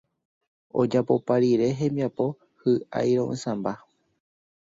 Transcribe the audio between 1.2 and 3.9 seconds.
rire hembiapo hy'airo'ysãmba